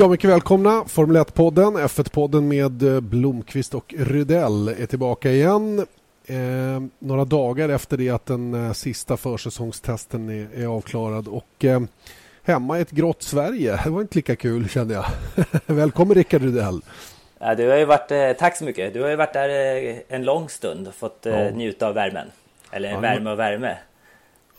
[0.00, 0.84] Ja, mycket välkomna.
[0.86, 5.86] Formel 1-podden, F1-podden med eh, Blomqvist och Rydell är tillbaka igen.
[6.26, 6.36] Eh,
[6.98, 11.80] några dagar efter det att den eh, sista försäsongstesten är, är avklarad och eh,
[12.42, 13.80] hemma i ett grått Sverige.
[13.84, 15.04] Det var inte lika kul kände jag.
[15.66, 16.80] Välkommen Rickard Rydell.
[17.38, 18.94] Ja, du har ju varit, eh, tack så mycket.
[18.94, 21.50] Du har ju varit där eh, en lång stund och fått ja.
[21.50, 22.26] njuta av värmen.
[22.70, 23.76] Eller ja, värme och värme.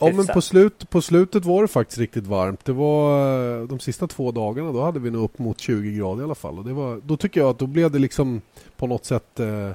[0.06, 2.64] Ja, men på, slut, på slutet var det faktiskt riktigt varmt.
[2.64, 4.72] Det var de sista två dagarna.
[4.72, 6.58] Då hade vi nog upp mot 20 grader i alla fall.
[6.58, 8.40] Och det var, då tycker jag att då blev det liksom
[8.76, 9.70] på något sätt eh,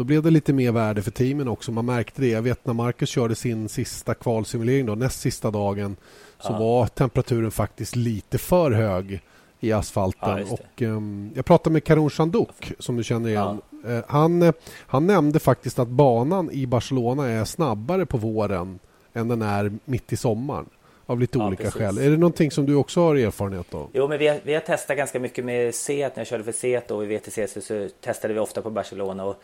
[0.00, 1.72] då blev det lite mer värde för teamen också.
[1.72, 2.28] Man märkte det.
[2.28, 5.96] Jag vet när Marcus körde sin sista kvalsimulering då, näst sista dagen
[6.38, 6.58] så ja.
[6.58, 9.22] var temperaturen faktiskt lite för hög
[9.60, 10.46] i asfalten.
[10.48, 13.60] Ja, och, um, jag pratade med Karun Chanduk som du känner igen.
[13.84, 13.90] Ja.
[13.90, 14.52] Uh, han,
[14.86, 18.78] han nämnde faktiskt att banan i Barcelona är snabbare på våren
[19.14, 20.66] än den är mitt i sommaren.
[21.06, 21.80] Av lite ja, olika precis.
[21.80, 21.98] skäl.
[21.98, 23.90] Är det någonting som du också har erfarenhet av?
[23.92, 26.16] Jo, men vi har, vi har testat ganska mycket med Seat.
[26.16, 29.24] När jag körde för Seat och i VTC så, så testade vi ofta på Barcelona.
[29.24, 29.42] Och,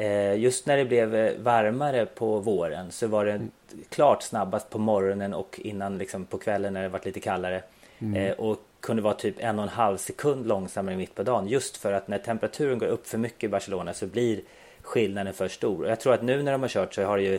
[0.00, 3.50] eh, just när det blev eh, varmare på våren så var det mm.
[3.88, 7.62] klart snabbast på morgonen och innan liksom, på kvällen när det var lite kallare.
[7.98, 8.16] Mm.
[8.16, 11.48] Eh, och kunde vara typ en och en halv sekund långsammare mitt på dagen.
[11.48, 14.40] Just för att när temperaturen går upp för mycket i Barcelona så blir
[14.82, 15.84] skillnaden för stor.
[15.84, 17.38] Och jag tror att nu när de har kört så har det ju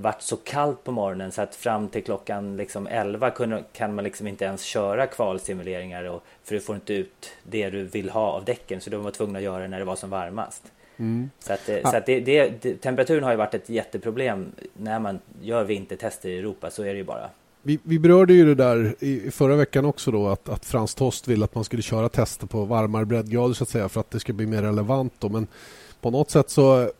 [0.00, 4.04] varit så kallt på morgonen så att fram till klockan liksom 11 kan, kan man
[4.04, 8.26] liksom inte ens köra kvalsimuleringar och, för du får inte ut det du vill ha
[8.26, 10.62] av däcken så de var tvungna att göra det när det var som varmast.
[10.96, 11.30] Mm.
[11.38, 11.90] Så, att, ah.
[11.90, 16.38] så att det, det, temperaturen har ju varit ett jätteproblem när man gör vintertester i
[16.38, 17.30] Europa, så är det ju bara.
[17.62, 21.28] Vi, vi berörde ju det där i förra veckan också då att, att Frans Tost
[21.28, 24.20] vill att man skulle köra tester på varmare breddgrader så att säga för att det
[24.20, 25.28] ska bli mer relevant då.
[25.28, 25.46] Men
[26.00, 26.90] på något sätt så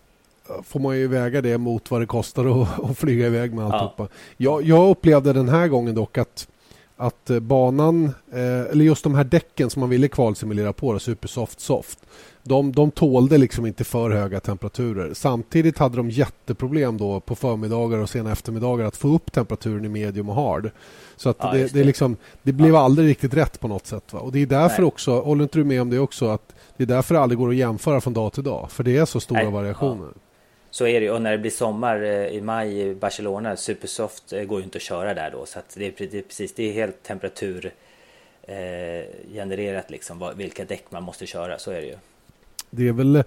[0.63, 4.03] får man ju väga det mot vad det kostar att, att flyga iväg med alltihopa.
[4.03, 4.09] Ja.
[4.37, 6.49] Jag, jag upplevde den här gången dock att,
[6.97, 11.99] att banan, eh, eller just de här däcken som man ville kvalsimulera på, Supersoft Soft,
[12.43, 15.15] de, de tålde liksom inte för höga temperaturer.
[15.15, 19.89] Samtidigt hade de jätteproblem då på förmiddagar och sena eftermiddagar att få upp temperaturen i
[19.89, 20.71] medium och hard.
[21.17, 21.73] Så att ja, det, det.
[21.73, 22.81] det, liksom, det blev ja.
[22.81, 24.13] aldrig riktigt rätt på något sätt.
[24.13, 24.21] Va?
[24.21, 24.89] Och det är därför Nej.
[24.89, 27.49] också, håller inte du med om det också, att det är därför det aldrig går
[27.49, 28.71] att jämföra från dag till dag.
[28.71, 29.53] För det är så stora Nej.
[29.53, 30.09] variationer.
[30.15, 30.21] Ja.
[30.71, 34.45] Så är det och när det blir sommar eh, i maj i Barcelona, Supersoft eh,
[34.45, 35.47] går ju inte att köra där då.
[35.47, 37.73] Så att det, är, precis, det är helt temperatur
[38.43, 41.97] eh, genererat liksom vilka däck man måste köra, så är det ju.
[42.71, 43.23] Det är väl,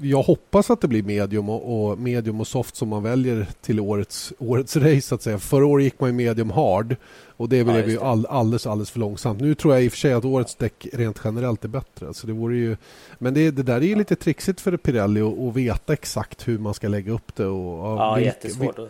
[0.00, 3.80] jag hoppas att det blir medium och, och, medium och soft som man väljer till
[3.80, 5.00] årets, årets race.
[5.00, 5.38] Så att säga.
[5.38, 6.96] Förra året gick man ju medium hard
[7.36, 9.40] och det blev ja, ju all, alldeles, alldeles för långsamt.
[9.40, 12.14] Nu tror jag i och för sig att årets däck rent generellt är bättre.
[12.14, 12.76] Så det vore ju,
[13.18, 16.74] men det, det där är ju lite trixigt för Pirelli att veta exakt hur man
[16.74, 17.46] ska lägga upp det.
[17.46, 18.78] Och, ja, vilka, jättesvårt.
[18.78, 18.88] Vil,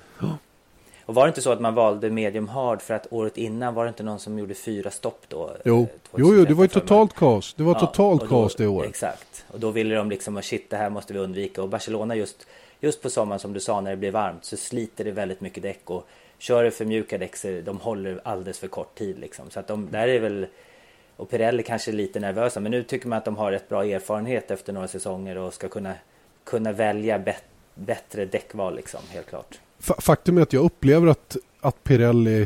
[1.06, 3.84] och var det inte så att man valde medium hard för att året innan var
[3.84, 5.50] det inte någon som gjorde fyra stopp då?
[5.64, 7.54] Jo, eh, jo, jo det var ju totalt kaos.
[7.54, 8.88] Det var ja, totalt kaos det året.
[8.88, 9.44] Exakt.
[9.48, 11.62] Och då ville de liksom, shit det här måste vi undvika.
[11.62, 12.46] Och Barcelona just,
[12.80, 15.62] just på sommaren som du sa när det blir varmt så sliter det väldigt mycket
[15.62, 15.90] däck.
[15.90, 16.08] Och
[16.38, 19.50] kör du för mjuka däck så de håller alldeles för kort tid liksom.
[19.50, 20.46] Så att de, där är väl
[21.16, 23.84] och Pirelli kanske är lite nervösa men nu tycker man att de har rätt bra
[23.84, 25.94] erfarenhet efter några säsonger och ska kunna,
[26.44, 27.44] kunna välja bet,
[27.74, 29.58] bättre däckval liksom, helt klart.
[29.78, 32.42] Faktum är att jag upplever att, att Pirelli,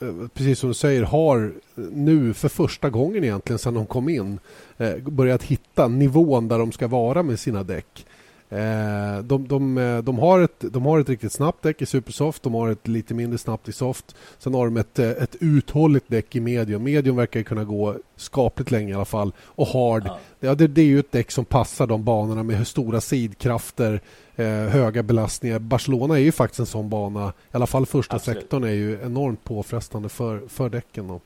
[0.00, 4.38] eh, precis som du säger, har nu för första gången egentligen sedan de kom in
[4.78, 8.06] eh, börjat hitta nivån där de ska vara med sina däck.
[8.50, 12.54] Eh, de, de, de, har ett, de har ett riktigt snabbt däck i Supersoft, de
[12.54, 14.16] har ett lite mindre snabbt i Soft.
[14.38, 16.82] Sen har de ett, ett uthålligt däck i Medium.
[16.82, 19.32] Medium verkar kunna gå skapligt länge i alla fall.
[19.40, 20.18] Och Hard, ja.
[20.44, 24.00] Ja, det, det, är ju ett däck som passar de banorna med stora sidkrafter,
[24.36, 25.58] eh, höga belastningar.
[25.58, 27.28] Barcelona är ju faktiskt en sån bana.
[27.28, 28.40] I alla fall första Absolut.
[28.40, 31.08] sektorn är ju enormt påfrestande för, för däcken.
[31.08, 31.20] Då.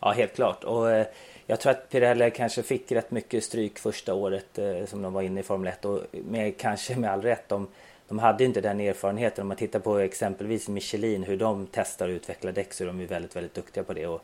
[0.00, 0.64] Ja, helt klart.
[0.64, 1.06] Och, eh,
[1.46, 5.22] jag tror att Pirelli kanske fick rätt mycket stryk första året eh, som de var
[5.22, 7.48] inne i Formel 1 och med, kanske med all rätt.
[7.48, 7.68] De,
[8.08, 9.42] de hade inte den erfarenheten.
[9.42, 13.00] Om man tittar på exempelvis Michelin, hur de testar och utvecklar däck så är de
[13.00, 14.06] ju väldigt, väldigt duktiga på det.
[14.06, 14.22] Och,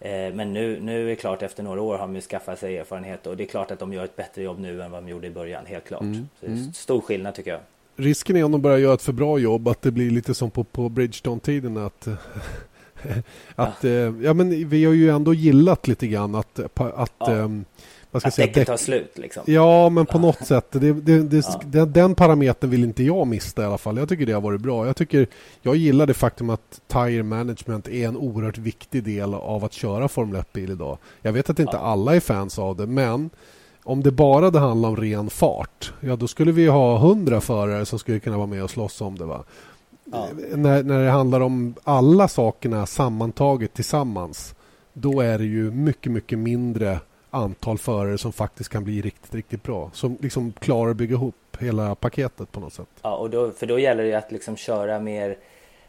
[0.00, 2.78] eh, men nu, nu är det klart, efter några år har de ju skaffat sig
[2.78, 5.08] erfarenhet och det är klart att de gör ett bättre jobb nu än vad de
[5.08, 6.02] gjorde i början, helt klart.
[6.02, 6.28] Mm.
[6.40, 6.72] Så det är mm.
[6.72, 7.60] stor skillnad tycker jag.
[7.96, 10.50] Risken är om de börjar göra ett för bra jobb att det blir lite som
[10.50, 12.08] på, på Bridgestone-tiden att
[13.54, 13.88] att, ja.
[13.88, 14.34] Eh, ja.
[14.34, 17.32] men vi har ju ändå gillat lite grann att, att ja.
[17.32, 17.64] um,
[18.10, 19.42] vad ska att säga, däcket tar slut liksom.
[19.46, 20.20] Ja, men på ja.
[20.20, 20.66] något sätt.
[20.70, 21.84] Det, det, det, ja.
[21.84, 23.96] den, parametern vill inte jag mista i alla fall.
[23.96, 24.86] Jag tycker det har varit bra.
[24.86, 25.26] Jag, tycker,
[25.62, 30.08] jag gillar det faktum att tire management är en oerhört viktig del av att köra
[30.08, 30.98] Formel 1-bil idag.
[31.22, 33.30] Jag vet att inte alla är fans av det, men
[33.84, 37.86] om det bara hade handlat om ren fart, ja då skulle vi ha hundra förare
[37.86, 39.24] som skulle kunna vara med och slåss om det.
[39.24, 39.44] Va?
[40.12, 40.28] Ja.
[40.54, 44.54] När, när det handlar om alla sakerna sammantaget tillsammans
[44.92, 49.62] då är det ju mycket, mycket mindre antal förare som faktiskt kan bli riktigt, riktigt
[49.62, 49.90] bra.
[49.94, 52.88] Som liksom klarar att bygga ihop hela paketet på något sätt.
[53.02, 55.36] Ja, och då, för då gäller det att liksom köra mer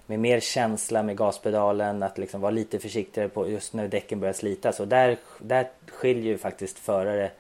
[0.08, 4.34] med mer känsla med gaspedalen, att liksom vara lite försiktigare på just när däcken börjar
[4.34, 4.80] slitas.
[4.80, 7.32] Och där, där skiljer ju faktiskt förare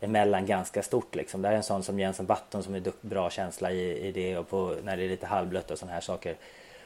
[0.00, 1.14] emellan ganska stort.
[1.14, 1.42] Liksom.
[1.42, 4.48] Där är en sån som Jensen Button som är bra känsla i, i det och
[4.48, 6.36] på, när det är lite halvblött och sådana här saker.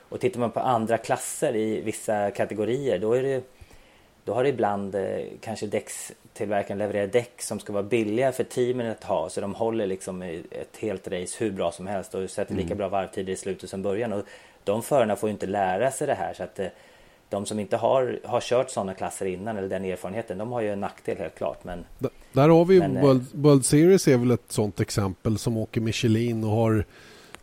[0.09, 3.45] Och tittar man på andra klasser i vissa kategorier då är det
[4.25, 8.91] då har det ibland eh, kanske däckstillverkaren levererat däck som ska vara billiga för teamen
[8.91, 12.55] att ha så de håller liksom ett helt race hur bra som helst och sätter
[12.55, 12.79] lika mm.
[12.79, 14.13] bra varvtider i slutet som början.
[14.13, 14.25] Och
[14.65, 16.67] de förarna får ju inte lära sig det här så att eh,
[17.29, 20.73] de som inte har, har kört sådana klasser innan eller den erfarenheten de har ju
[20.73, 21.65] en nackdel helt klart.
[21.65, 25.39] Men, D där har vi men, eh, World, World Series är väl ett sådant exempel
[25.39, 26.85] som åker Michelin och har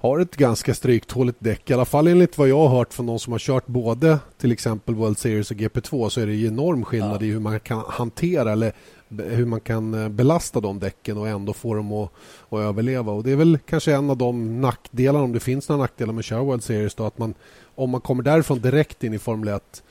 [0.02, 1.70] har ett ganska stryktåligt däck.
[1.70, 4.52] I alla fall enligt vad jag har hört från de som har kört både till
[4.52, 7.26] exempel World Series och GP2 så är det enorm skillnad ja.
[7.26, 8.74] i hur man kan hantera eller
[9.18, 12.12] hur man kan eh, belasta de däcken och ändå få dem att,
[12.50, 13.12] att överleva.
[13.12, 16.20] Och Det är väl kanske en av de nackdelarna, om det finns några nackdelar med
[16.20, 17.34] att World Series, då, att man,
[17.76, 19.84] om man kommer därifrån direkt in i Formel 1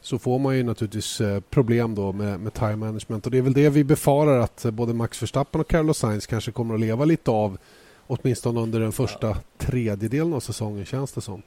[0.00, 3.26] så får man ju naturligtvis eh, problem då med, med time management.
[3.26, 6.26] Och Det är väl det vi befarar att eh, både Max Verstappen och Carlos Sainz
[6.26, 7.58] kanske kommer att leva lite av
[8.06, 11.42] åtminstone under den första tredjedelen av säsongen känns det som.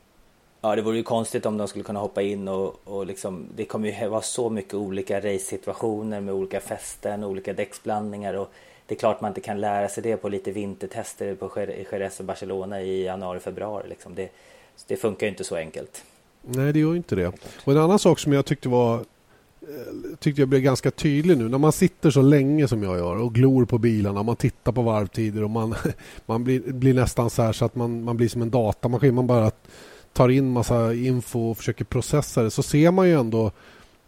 [0.62, 3.66] Ja, det vore ju konstigt om de skulle kunna hoppa in och, och liksom, det
[3.66, 8.52] kommer ju vara så mycket olika race-situationer med olika fästen och olika däcksblandningar och
[8.86, 11.52] det är klart man inte kan lära sig det på lite vintertester på
[11.92, 14.16] Jerez och Barcelona i januari, februari liksom.
[14.16, 14.30] Det,
[14.88, 16.04] det funkar ju inte så enkelt.
[16.42, 17.28] Nej, det gör inte det.
[17.64, 19.06] Och en annan sak som jag tyckte var eh,
[20.20, 21.50] tyckte jag blev ganska tydlig nu.
[21.50, 24.82] När man sitter så länge som jag gör och glor på bilarna, man tittar på
[24.82, 25.76] varvtider och man,
[26.26, 29.16] man blir, blir nästan så här så att man, man blir som en datamaskin.
[29.16, 29.52] Man bara
[30.14, 33.52] tar in massa info och försöker processa det så ser man ju ändå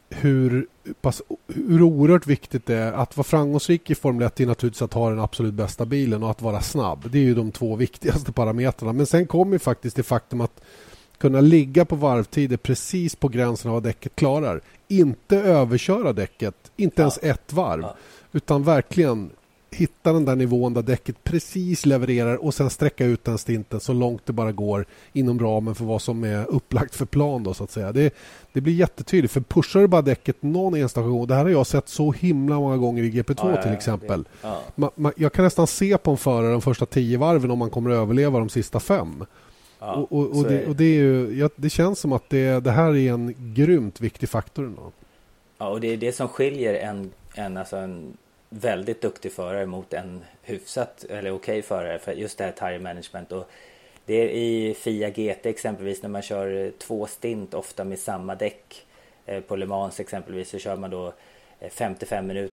[0.09, 0.67] hur,
[1.01, 4.93] pass, hur oerhört viktigt det är att vara framgångsrik i Formel 1 är naturligtvis att
[4.93, 7.11] ha den absolut bästa bilen och att vara snabb.
[7.11, 8.93] Det är ju de två viktigaste parametrarna.
[8.93, 10.61] Men sen kommer faktiskt det faktum att
[11.17, 14.61] kunna ligga på varvtider precis på gränsen av vad däcket klarar.
[14.87, 17.85] Inte överköra däcket, inte ens ett varv.
[18.31, 19.29] Utan verkligen
[19.73, 23.93] hitta den där nivån där däcket precis levererar och sen sträcka ut den stinten så
[23.93, 27.43] långt det bara går inom ramen för vad som är upplagt för plan.
[27.43, 27.91] Då, så att säga.
[27.91, 28.13] Det,
[28.53, 31.67] det blir jättetydligt, för pushar du bara däcket någon enstaka gång, det här har jag
[31.67, 34.27] sett så himla många gånger i GP2 ja, till ja, exempel.
[34.41, 34.61] Ja.
[34.75, 37.69] Man, man, jag kan nästan se på en förare de första tio varven om man
[37.69, 39.25] kommer att överleva de sista fem.
[39.79, 43.13] och, och, och, det, och det, ju, det, känns som att det, det här är
[43.13, 44.73] en grymt viktig faktor.
[44.77, 44.91] Då.
[45.57, 48.17] Ja, och det är det som skiljer en, en, alltså en
[48.59, 52.79] väldigt duktig förare mot en hyfsat eller okej okay förare för just det här tire
[52.79, 53.31] management.
[53.31, 53.49] Och
[54.05, 58.85] det är i Fia GT exempelvis när man kör två stint ofta med samma däck.
[59.25, 61.13] Eh, på Le Mans exempelvis så kör man då
[61.59, 62.52] eh, 55 minuter.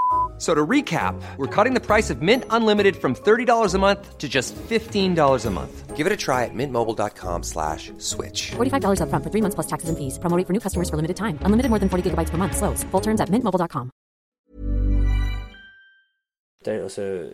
[0.41, 4.27] So to recap, we're cutting the price of Mint Unlimited from $30 a month to
[4.27, 5.95] just $15 a month.
[5.95, 8.51] Give it a try at mintmobile.com slash switch.
[8.57, 10.17] $45 up front for three months plus taxes and fees.
[10.17, 11.37] Promoting for new customers for limited time.
[11.45, 12.57] Unlimited more than 40 gigabytes per month.
[12.57, 12.83] Slows.
[12.89, 13.91] Full terms at mintmobile.com.
[16.85, 17.29] Och så,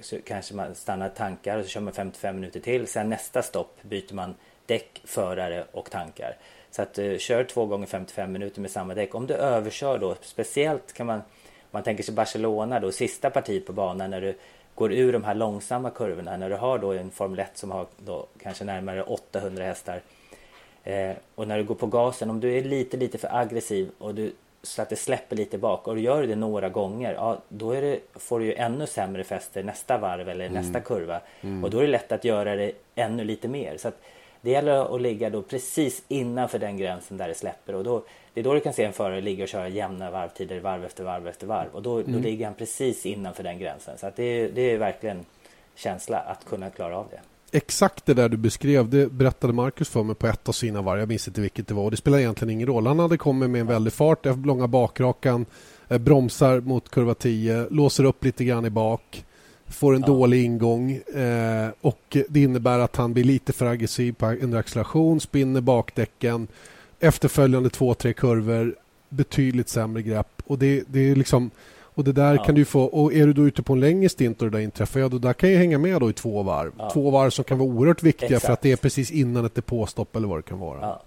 [0.00, 2.86] så kanske man stannar tankar och så kör man 55 minuter till.
[2.86, 4.34] Sen nästa stopp byter man
[4.66, 6.36] däck, förare och tankar.
[6.70, 9.14] Så att uh, kör två gånger 55 minuter med samma däck.
[9.14, 11.22] Om du överkör då, speciellt kan man
[11.72, 14.34] man tänker sig Barcelona då, sista partiet på banan när du
[14.74, 17.86] går ur de här långsamma kurvorna, när du har då en Formel 1 som har
[17.98, 20.00] då kanske närmare 800 hästar.
[20.84, 24.14] Eh, och när du går på gasen, om du är lite, lite för aggressiv och
[24.14, 27.72] du så att det släpper lite bak och du gör det några gånger, ja då
[27.72, 30.62] det, får du ju ännu sämre fäste nästa varv eller mm.
[30.62, 31.20] nästa kurva.
[31.40, 31.64] Mm.
[31.64, 33.76] Och då är det lätt att göra det ännu lite mer.
[33.76, 34.00] Så att
[34.42, 38.40] det gäller att ligga då precis innanför den gränsen där det släpper och då, det
[38.40, 41.28] är då du kan se en förare ligga och köra jämna varvtider varv efter varv
[41.28, 42.12] efter varv och då, mm.
[42.12, 43.98] då ligger han precis innanför den gränsen.
[43.98, 45.24] Så det, det är verkligen
[45.74, 47.20] känsla att kunna klara av det.
[47.58, 51.00] Exakt det där du beskrev, det berättade Marcus för mig på ett av sina varv.
[51.00, 51.90] Jag minns inte vilket det var.
[51.90, 52.86] Det spelar egentligen ingen roll.
[52.86, 55.46] Han hade kommit med en väldig fart långa bakrakan,
[55.88, 59.24] eh, bromsar mot kurva 10, låser upp lite grann i bak
[59.72, 60.06] får en ja.
[60.06, 65.20] dålig ingång eh, och det innebär att han blir lite för aggressiv på under acceleration,
[65.20, 66.48] spinner bakdäcken.
[67.00, 68.74] Efterföljande två, tre kurvor,
[69.08, 70.42] betydligt sämre grepp.
[70.46, 71.50] Och det, det är liksom...
[71.94, 72.44] Och det där ja.
[72.44, 74.64] kan du få, och är du då ute på en längre stint och det där
[74.64, 76.72] inträffar, ja då där kan ju hänga med då i två varv.
[76.78, 76.90] Ja.
[76.90, 78.46] Två varv som kan vara oerhört viktiga Exakt.
[78.46, 80.98] för att det är precis innan ett depåstopp eller vad det kan vara.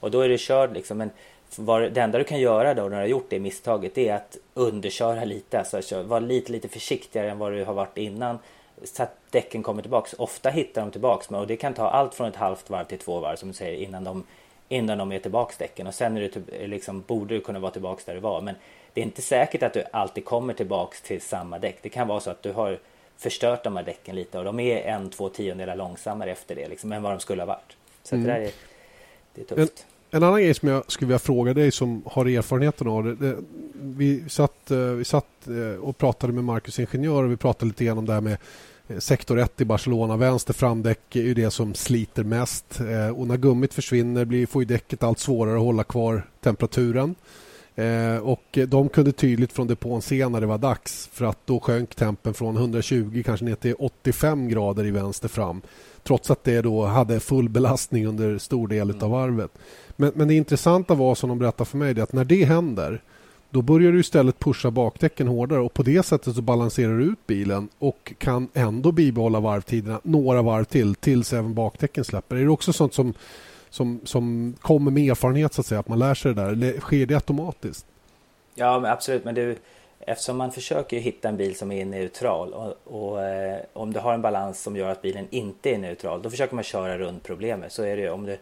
[0.00, 0.98] Och då är det körd liksom.
[0.98, 1.10] Men
[1.56, 4.14] var, det enda du kan göra då när du har gjort det misstaget det är
[4.14, 5.58] att underköra lite.
[5.58, 8.38] Alltså vara lite, lite försiktigare än vad du har varit innan.
[8.84, 10.14] Så att däcken kommer tillbaks.
[10.18, 13.20] Ofta hittar de tillbaks och det kan ta allt från ett halvt varv till två
[13.20, 14.24] varv som du säger innan de,
[14.68, 15.86] innan de är tillbaks däcken.
[15.86, 18.40] Och sen är det typ, liksom, borde du kunna vara tillbaks där du var.
[18.40, 18.54] Men
[18.92, 21.78] det är inte säkert att du alltid kommer tillbaks till samma däck.
[21.82, 22.78] Det kan vara så att du har
[23.16, 26.92] förstört de här däcken lite och de är en, två tiondelar långsammare efter det liksom,
[26.92, 27.76] än vad de skulle ha varit.
[28.02, 28.26] Så mm.
[28.26, 28.50] det där är,
[29.34, 29.86] det är tufft.
[30.14, 33.14] En, annan grej som jag skulle vilja fråga dig som har erfarenheten av det.
[33.14, 33.36] det
[33.74, 37.84] vi, satt, eh, vi satt eh, och pratade med Marcus Ingenjör och vi pratade lite
[37.84, 38.36] grann om det här med
[38.88, 40.16] eh, sektor 1 i Barcelona.
[40.16, 42.80] Vänster framdäck är ju det som sliter mest.
[43.14, 47.14] Och när gummit försvinner blir, får ju däcket allt svårare att hålla kvar temperaturen.
[47.76, 51.60] Eh, och de kunde tydligt från depån se när det var dags för att då
[51.60, 55.62] sjönk tempen från 120 kanske ner till 85 grader i vänster fram
[56.02, 59.10] trots att det då hade full belastning under stor del av mm.
[59.10, 59.50] varvet.
[59.96, 63.02] Men, men det intressanta var som de berättade för mig att när det händer
[63.50, 67.26] då börjar du istället pusha bakdäcken hårdare och på det sättet så balanserar du ut
[67.26, 72.36] bilen och kan ändå bibehålla varvtiderna några varv till tills även bakdäcken släpper.
[72.36, 73.14] Är det också sånt som
[73.72, 76.52] som, som kommer med erfarenhet så att säga, att man lär sig det där?
[76.52, 77.86] Eller sker det automatiskt?
[78.54, 79.24] Ja, absolut.
[79.24, 79.56] Men du,
[80.00, 84.14] eftersom man försöker hitta en bil som är neutral och, och eh, om du har
[84.14, 87.72] en balans som gör att bilen inte är neutral, då försöker man köra runt problemet.
[87.72, 88.10] Så är det ju.
[88.10, 88.36] om du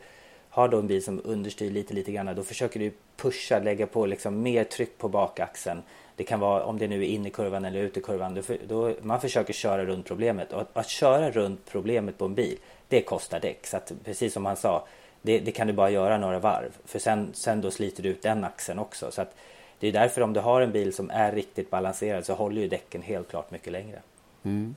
[0.49, 4.06] har då en bil som understyr lite, lite grann, då försöker du pusha, lägga på
[4.06, 5.82] liksom mer tryck på bakaxeln.
[6.16, 8.34] Det kan vara om det nu är in i kurvan eller ut i kurvan.
[8.34, 12.34] Då, då, man försöker köra runt problemet och att, att köra runt problemet på en
[12.34, 12.58] bil,
[12.88, 13.66] det kostar däck.
[13.66, 14.87] Så att, precis som han sa,
[15.22, 16.70] det, det, kan du bara göra några varv.
[16.84, 19.10] För sen, sen då sliter du ut den axeln också.
[19.10, 19.34] Så att
[19.80, 22.68] det är därför om du har en bil som är riktigt balanserad så håller ju
[22.68, 23.98] däcken helt klart mycket längre.
[24.42, 24.74] Mm.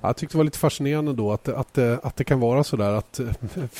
[0.00, 2.92] Jag tyckte det var lite fascinerande då att, att, att det kan vara så där
[2.92, 3.20] att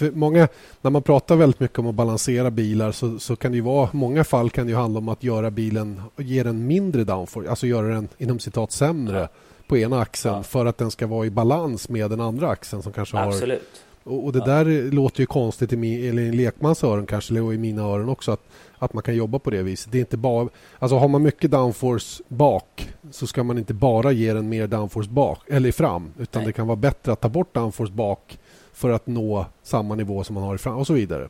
[0.12, 0.48] många,
[0.80, 3.88] när man pratar väldigt mycket om att balansera bilar så, så kan det ju vara,
[3.92, 7.66] många fall kan det ju handla om att göra bilen, ge den mindre downforce, alltså
[7.66, 9.28] göra den inom citat sämre ja.
[9.66, 10.42] på ena axeln ja.
[10.42, 13.58] för att den ska vara i balans med den andra axeln som kanske Absolut.
[13.58, 14.44] har och, och det ja.
[14.44, 17.82] där låter ju konstigt i, min, eller i en lekmans öron kanske, eller i mina
[17.82, 18.42] öron också, att,
[18.78, 19.92] att man kan jobba på det viset.
[19.92, 20.48] Det är inte bara,
[20.78, 25.10] alltså har man mycket downforce bak så ska man inte bara ge den mer downforce
[25.10, 26.46] bak, eller fram, utan Nej.
[26.46, 28.38] det kan vara bättre att ta bort downforce bak
[28.72, 31.28] för att nå samma nivå som man har i fram och så vidare.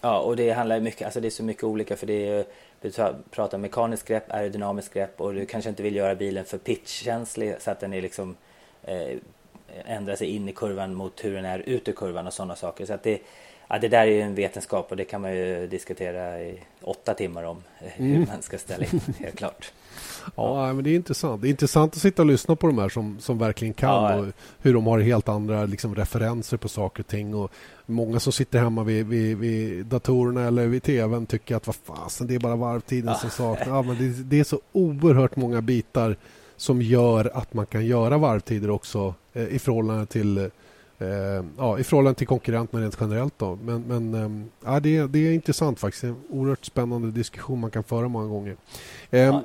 [0.00, 2.44] Ja, och det handlar mycket, alltså det är så mycket olika för det är,
[2.82, 2.90] du
[3.30, 7.70] pratar mekaniskt grepp, aerodynamiskt grepp och du kanske inte vill göra bilen för pitchkänslig så
[7.70, 8.36] att den är liksom
[8.82, 9.18] eh,
[9.86, 12.86] ändra sig in i kurvan mot hur den är ut ur kurvan och sådana saker.
[12.86, 13.20] Så att det,
[13.68, 17.14] ja, det där är ju en vetenskap och det kan man ju diskutera i åtta
[17.14, 18.28] timmar om eh, hur mm.
[18.28, 19.72] man ska ställa in, helt klart.
[20.36, 21.42] Ja, men det är intressant.
[21.42, 24.16] Det är intressant att sitta och lyssna på de här som, som verkligen kan ja,
[24.16, 24.26] och
[24.60, 27.34] hur de har helt andra liksom, referenser på saker och ting.
[27.34, 27.50] Och
[27.86, 32.26] många som sitter hemma vid, vid, vid datorerna eller vid tvn tycker att vad fasen,
[32.26, 33.14] det är bara varvtiden ja.
[33.14, 33.68] som saknas.
[33.68, 36.16] Ja, men det, det, är så oerhört många bitar
[36.56, 40.38] som gör att man kan göra varvtider också i förhållande till
[40.98, 43.38] eh, ja, i förhållande till konkurrenterna rent generellt.
[43.38, 43.58] Då.
[43.62, 46.04] Men, men eh, ja, det, är, det är intressant faktiskt.
[46.04, 48.56] En oerhört spännande diskussion man kan föra många gånger.
[49.10, 49.42] Eh, ja.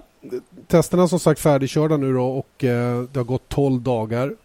[0.68, 4.36] Testerna som sagt färdigkörda nu då och eh, det har gått 12 dagar.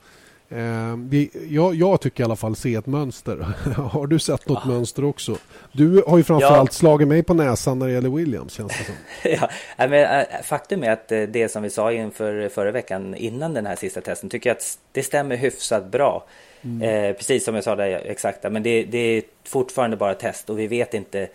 [0.48, 3.36] Eh, vi, jag, jag, tycker i alla fall se ett mönster.
[3.92, 4.70] har du sett något ja.
[4.70, 5.36] mönster också?
[5.72, 6.74] Du har ju framförallt ja.
[6.74, 8.94] slagit mig på näsan när det gäller Williams känns det som.
[9.78, 13.54] ja, men, äh, faktum är att äh, det som vi sa inför förra veckan innan
[13.54, 16.24] den här sista testen tycker jag att det stämmer hyfsat bra.
[16.64, 16.82] Mm.
[16.82, 20.58] Eh, precis som jag sa där exakt, men det, det, är fortfarande bara test och
[20.58, 21.28] vi vet inte.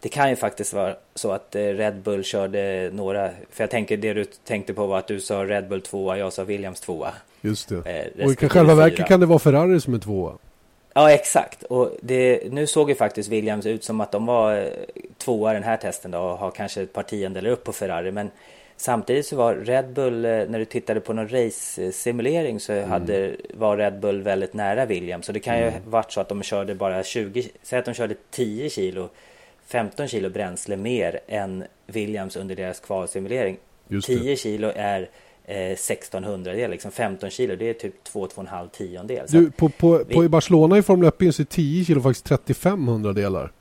[0.00, 3.96] Det kan ju faktiskt vara så att eh, Red Bull körde några, för jag tänker
[3.96, 7.06] det du tänkte på var att du sa Red Bull 2 jag sa Williams 2
[7.40, 8.10] Just det.
[8.18, 10.32] Eh, och i själva verket kan det vara Ferrari som är tvåa.
[10.94, 11.62] Ja, exakt.
[11.62, 14.66] Och det, nu såg ju faktiskt Williams ut som att de var eh,
[15.18, 18.12] tvåa den här testen då och har kanske ett par tiondelar upp på Ferrari.
[18.12, 18.30] Men
[18.76, 22.90] samtidigt så var Red Bull, eh, när du tittade på någon race-simulering så mm.
[22.90, 25.26] hade, var Red Bull väldigt nära Williams.
[25.26, 25.74] Så det kan mm.
[25.74, 29.08] ju varit så att de körde bara 20, säg att de körde 10 kilo,
[29.66, 33.56] 15 kilo bränsle mer än Williams under deras kvalsimulering.
[34.06, 35.08] 10 kilo är
[35.46, 39.26] eh, 1600 del, liksom 15 kilo, det är typ 2-2,5 tiondel.
[39.28, 40.14] Du, på, på, vi...
[40.14, 43.52] på Barcelona i Formel 1 så är 10 kilo faktiskt 35 delar.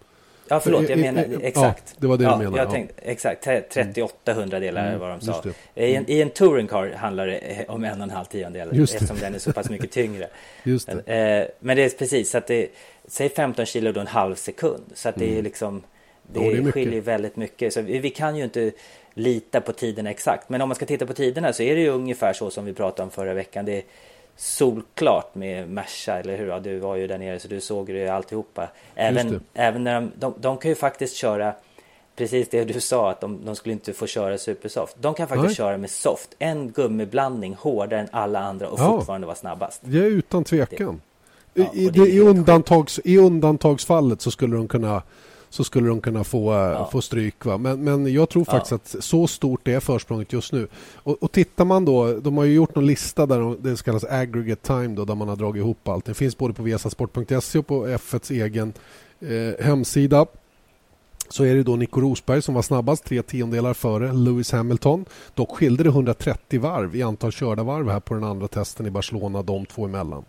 [0.47, 1.83] Ja, förlåt, jag menar exakt.
[1.87, 2.57] Ja, det var det ja, du menade.
[2.57, 5.43] Jag tänkte, exakt, 38 hundradelar mm, vad de sa.
[5.75, 9.17] I en, I en touring car handlar det om en och en halv tiondel eftersom
[9.19, 10.27] den är så pass mycket tyngre.
[10.63, 11.13] Just det.
[11.13, 12.67] Eh, men det är precis så att det,
[13.07, 14.83] säg 15 kilo då en halv sekund.
[14.93, 15.37] Så att det mm.
[15.37, 15.83] är liksom,
[16.33, 17.73] det, ja, det skiljer väldigt mycket.
[17.73, 18.71] Så vi, vi kan ju inte
[19.13, 20.49] lita på tiderna exakt.
[20.49, 22.73] Men om man ska titta på tiderna så är det ju ungefär så som vi
[22.73, 23.65] pratade om förra veckan.
[23.65, 23.83] Det är
[24.35, 26.47] solklart med Merca, eller hur?
[26.47, 28.67] Ja, du var ju där nere så du såg ju alltihopa.
[28.95, 31.53] Även, även när de, de, de kan ju faktiskt köra
[32.15, 34.95] precis det du sa att de, de skulle inte få köra supersoft.
[34.99, 35.55] De kan faktiskt Nej.
[35.55, 38.87] köra med soft, en gummiblandning hårdare än alla andra och ja.
[38.87, 39.81] fortfarande vara snabbast.
[39.83, 41.01] Det är utan tvekan.
[41.53, 45.01] Det, ja, I, det, i, undantags, I undantagsfallet så skulle de kunna
[45.49, 46.89] så skulle de kunna få, eh, ja.
[46.91, 47.45] få stryk.
[47.45, 47.57] Va?
[47.57, 48.75] Men, men jag tror faktiskt ja.
[48.75, 50.67] att så stort är försprånget just nu.
[50.95, 54.03] Och, och tittar man då, de har ju gjort någon lista där de, det kallas
[54.03, 56.05] aggregate time då, där man har dragit ihop allt.
[56.05, 58.73] Det finns både på viasasport.se och på F1s egen
[59.19, 60.25] eh, hemsida
[61.29, 65.05] så är det då Nico Rosberg som var snabbast, tre tiondelar före Lewis Hamilton.
[65.33, 68.91] Dock skilde det 130 varv i antal körda varv här på den andra testen i
[68.91, 70.25] Barcelona, de två emellan.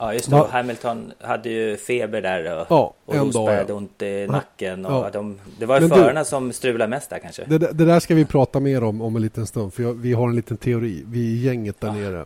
[0.00, 0.36] Ja, just det.
[0.36, 0.48] Va?
[0.50, 4.86] Hamilton hade ju feber där och, ja, och Rosberg hade ont i nacken.
[4.86, 5.10] Och ja.
[5.12, 7.44] de, det var ju förarna som strulade mest där kanske.
[7.44, 10.12] Det, det, där ska vi prata mer om om en liten stund, för jag, vi
[10.12, 11.04] har en liten teori.
[11.06, 11.94] Vi är gänget där ja.
[11.94, 12.24] nere.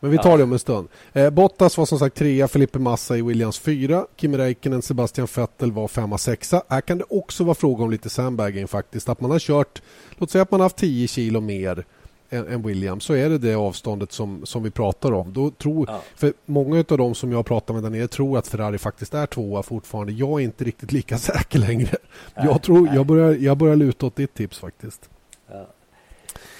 [0.00, 0.36] Men vi tar ja.
[0.36, 0.88] det om en stund.
[1.12, 4.06] Eh, Bottas var som sagt trea, Felipe Massa i Williams fyra.
[4.16, 6.62] Kim Räikkönen, Sebastian Vettel var femma, sexa.
[6.68, 9.08] Här kan det också vara fråga om lite sandbagging faktiskt.
[9.08, 9.82] Att man har kört,
[10.16, 11.84] låt säga att man har haft 10 kilo mer
[12.30, 15.32] än, Williams så är det det avståndet som, som vi pratar om.
[15.32, 16.02] Då tror, ja.
[16.16, 19.26] för många av dem som jag pratar med där nere tror att Ferrari faktiskt är
[19.26, 20.12] tvåa fortfarande.
[20.12, 21.96] Jag är inte riktigt lika säker längre.
[22.34, 25.08] Nej, jag, tror, jag, börjar, jag börjar luta åt ditt tips faktiskt.
[25.50, 25.66] Ja.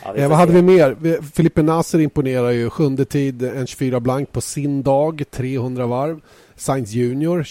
[0.02, 1.22] Ja, eh, vad hade vi mer?
[1.34, 2.70] Filipe Nasser imponerar ju.
[2.70, 6.20] Sjunde tid, en 24 blank på sin dag, 300 varv.
[6.54, 7.42] Sainz Junior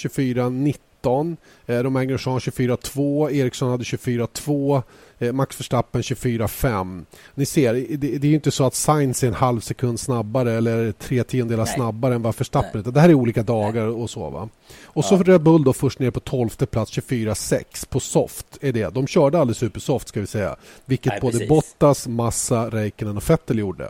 [1.05, 1.37] 24-19.
[1.65, 3.31] Eh, Romain Grosjean 24-2.
[3.31, 4.83] Eriksson hade 24-2.
[5.19, 7.05] Eh, Max Verstappen 24-5.
[7.35, 10.53] Ni ser, det, det är ju inte så att Sainz är en halv sekund snabbare
[10.53, 12.91] eller tre tiondelar snabbare än vad Verstappen är.
[12.91, 14.29] Det här är olika dagar och så.
[14.29, 14.49] Va?
[14.83, 15.09] Och ja.
[15.09, 18.57] så Red Bull då först ner på 12 plats 24-6 på soft.
[18.61, 18.93] Är det.
[18.93, 20.55] De körde aldrig supersoft ska vi säga.
[20.85, 21.49] Vilket Nej, både precis.
[21.49, 23.89] Bottas, Massa, Räikkönen och Vettel gjorde.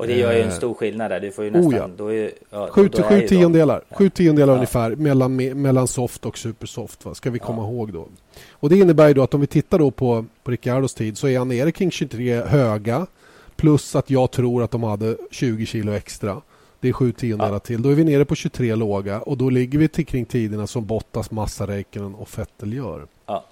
[0.00, 1.20] Och det gör ju en eh, stor skillnad där.
[1.20, 1.72] Du får ju nästan...
[1.72, 1.88] Oh ja.
[1.96, 3.82] Då är, ja, 7 till 7 tiondelar.
[3.88, 3.96] Ja.
[3.96, 4.54] 7 tiondelar ja.
[4.54, 7.04] ungefär mellan, mellan soft och supersoft.
[7.04, 7.14] Va?
[7.14, 7.68] Ska vi komma ja.
[7.68, 8.08] ihåg då.
[8.50, 11.28] Och det innebär ju då att om vi tittar då på, på Ricciardos tid så
[11.28, 13.06] är han nere kring 23 höga.
[13.56, 16.40] Plus att jag tror att de hade 20 kilo extra.
[16.80, 17.58] Det är 7 tiondelar ja.
[17.58, 17.82] till.
[17.82, 20.86] Då är vi nere på 23 låga och då ligger vi till kring tiderna som
[20.86, 23.06] Bottas, Massa, Räikkönen och Vettel gör.
[23.26, 23.44] Ja.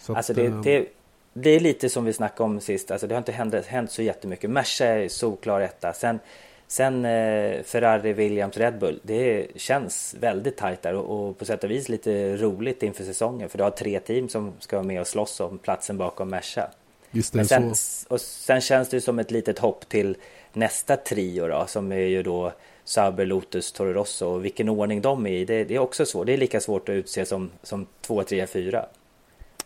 [0.00, 0.86] Så alltså att, det, eh, det
[1.32, 4.02] det är lite som vi snackade om sist, alltså det har inte hänt, hänt så
[4.02, 4.50] jättemycket.
[4.50, 5.92] Merca är solklar etta.
[5.92, 6.20] Sen,
[6.66, 9.00] sen eh, Ferrari, Williams, Red Bull.
[9.02, 13.48] Det känns väldigt tajt där och, och, på sätt och vis lite roligt inför säsongen.
[13.48, 16.70] För du har tre team som ska vara med och slåss om platsen bakom Merca.
[17.10, 17.74] Just det, sen,
[18.08, 20.16] och sen känns det som ett litet hopp till
[20.52, 22.52] nästa trio då, som är ju då
[22.84, 24.26] Sauber, Lotus, Toro Rosso.
[24.26, 26.26] Och vilken ordning de är i, det, det är också svårt.
[26.26, 28.86] Det är lika svårt att utse som, som 2, 3, 4.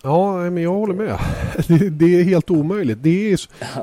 [0.07, 1.19] Ja, men jag håller med.
[1.69, 2.99] Det, det är helt omöjligt.
[3.03, 3.39] Det är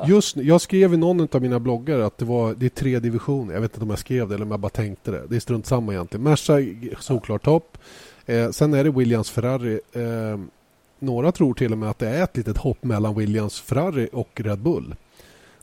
[0.06, 3.54] just, jag skrev i någon av mina bloggar att det, var, det är tre divisioner.
[3.54, 5.22] Jag vet inte om jag skrev det eller om jag bara tänkte det.
[5.28, 6.24] Det är strunt samma egentligen.
[6.24, 6.58] Merca
[7.00, 7.78] såklart topp.
[8.26, 9.80] Eh, sen är det Williams Ferrari.
[9.92, 10.40] Eh,
[10.98, 14.40] några tror till och med att det är ett litet hopp mellan Williams Ferrari och
[14.40, 14.94] Red Bull.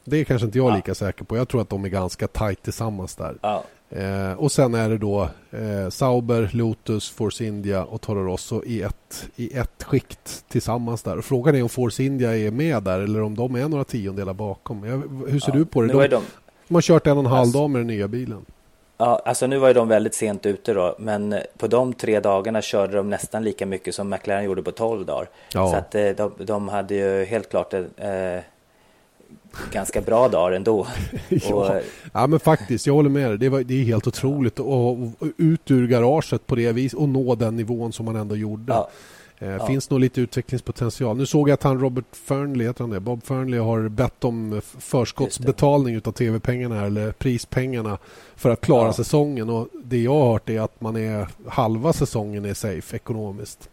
[0.03, 1.37] Det är kanske inte jag lika säker på.
[1.37, 3.37] Jag tror att de är ganska tajt tillsammans där.
[3.41, 3.63] Ja.
[3.95, 8.81] Eh, och sen är det då eh, Sauber, Lotus, Force India och Toro Rosso i
[8.81, 11.17] ett, i ett skikt tillsammans där.
[11.17, 14.33] Och frågan är om Force India är med där eller om de är några tiondelar
[14.33, 14.83] bakom.
[14.83, 15.87] Jag, hur ser ja, du på det?
[15.87, 16.23] De, de,
[16.67, 18.45] de har kört en och en halv alltså, dag med den nya bilen.
[18.97, 22.61] Ja, alltså nu var ju de väldigt sent ute då, men på de tre dagarna
[22.61, 25.29] körde de nästan lika mycket som McLaren gjorde på tolv dagar.
[25.53, 25.67] Ja.
[25.71, 27.79] Så att eh, de, de hade ju helt klart eh,
[29.71, 30.87] ganska bra dagar ändå.
[31.29, 31.55] ja.
[31.55, 31.81] Och...
[32.13, 33.37] ja, men faktiskt, jag håller med dig.
[33.37, 34.97] Det, var, det är helt otroligt att
[35.37, 38.73] ut ur garaget på det viset och nå den nivån som man ändå gjorde.
[38.73, 38.89] Ja.
[39.41, 39.67] Eh, ja.
[39.67, 41.17] Finns nog lite utvecklingspotential.
[41.17, 42.99] Nu såg jag att han Robert Fernley, heter han det?
[42.99, 47.97] Bob Fernley har bett om förskottsbetalning av tv-pengarna eller prispengarna
[48.35, 48.93] för att klara ja.
[48.93, 49.49] säsongen.
[49.49, 53.69] Och Det jag har hört är att man är halva säsongen är safe ekonomiskt.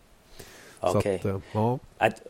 [0.80, 1.16] Okej.
[1.16, 1.32] Okay.
[1.32, 1.78] Eh, ja.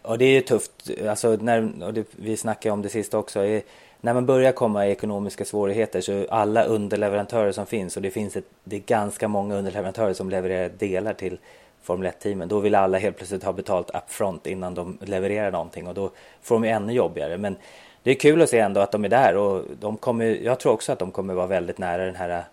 [0.03, 0.91] Och det är ju tufft.
[1.09, 3.41] Alltså när, och det, vi snackade om det sista också.
[3.41, 3.63] Är,
[4.01, 8.37] när man börjar komma i ekonomiska svårigheter så alla underleverantörer som finns och det finns
[8.37, 11.39] ett, det är ganska många underleverantörer som levererar delar till
[11.83, 12.49] Formel 1-teamen.
[12.49, 16.11] Då vill alla helt plötsligt ha betalt upfront innan de levererar någonting och då
[16.43, 17.39] får de ju ännu jobbigare.
[17.39, 17.57] Men
[18.03, 20.73] det är kul att se ändå att de är där och de kommer, jag tror
[20.73, 22.45] också att de kommer vara väldigt nära den här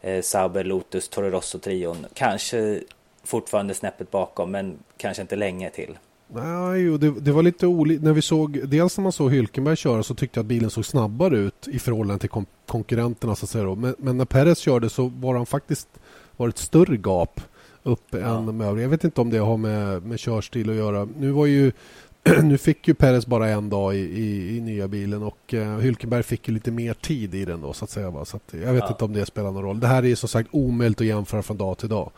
[0.00, 2.06] eh, Sauber, Lotus, Toro Rosso-trion.
[2.14, 2.80] Kanske
[3.24, 5.98] fortfarande snäppet bakom men kanske inte länge till.
[6.34, 8.04] Nej, det, det var lite olika.
[8.04, 10.86] När vi såg, dels när man såg Hylkenberg köra så tyckte jag att bilen såg
[10.86, 13.36] snabbare ut i förhållande till kon konkurrenterna.
[13.36, 15.88] Så att säga men, men, när Perez körde så var han faktiskt
[16.36, 17.40] var ett större gap
[17.82, 18.18] upp ja.
[18.18, 18.82] än de övriga.
[18.82, 21.08] Jag vet inte om det har med, med körstil att göra.
[21.16, 21.72] Nu var ju
[22.42, 26.22] nu fick ju Perez bara en dag i, i, i nya bilen och uh, Hylkenberg
[26.22, 28.10] fick ju lite mer tid i den då så att säga.
[28.10, 28.24] Va?
[28.24, 28.88] Så att, jag vet ja.
[28.88, 29.80] inte om det spelar någon roll.
[29.80, 32.10] Det här är som sagt omöjligt att jämföra från dag till dag.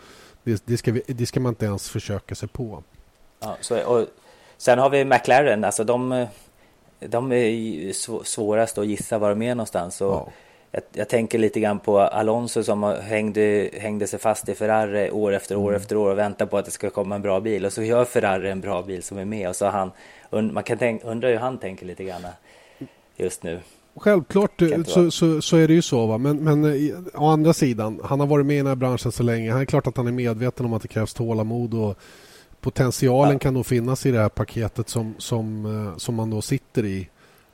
[0.45, 2.83] Det, det, ska, vi, det ska man inte ens försöka sig på.
[3.41, 4.07] Ja, så, och,
[4.57, 6.27] Sen har vi McLaren, alltså de,
[7.01, 7.93] de är
[8.25, 10.01] svårast att gissa var de är någonstans.
[10.01, 10.29] Och ja.
[10.71, 15.33] jag, jag, tänker lite grann på Alonso som hängde, hängde sig fast i Ferrari år
[15.33, 15.81] efter år mm.
[15.81, 17.67] efter år och väntar på att det ska komma en bra bil.
[17.67, 19.49] Och så gör Ferrari en bra bil som är med.
[19.49, 19.93] Och så han,
[20.31, 22.27] man kan tänka, undra hur han tänker lite grann
[23.17, 23.61] just nu.
[23.97, 26.07] Självklart så, så, så, är det ju så.
[26.07, 26.19] Va?
[26.19, 29.53] Men, men å andra sidan, han har varit med i den här branschen så länge.
[29.53, 31.99] Han är klart att han är medveten om att det krävs tålamod och
[32.61, 33.39] potentialen ja.
[33.39, 37.09] kan nog finnas i det här paketet som, som, eh, som man då sitter i.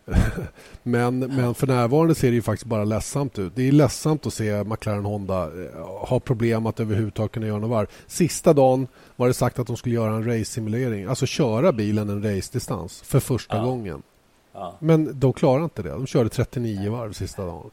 [0.82, 3.52] men, men för närvarande ser det ju faktiskt bara ledsamt ut.
[3.56, 7.70] Det är ledsamt att se McLaren Honda eh, ha problem att överhuvudtaget kunna göra något
[7.70, 7.86] varv.
[8.06, 12.22] Sista dagen var det sagt att de skulle göra en race-simulering, alltså köra bilen en
[12.22, 13.64] race-distans för första ja.
[13.64, 14.02] gången.
[14.52, 14.74] Ja.
[14.78, 15.90] Men de klarade inte det.
[15.90, 17.70] De körde 39 varv sista dagen.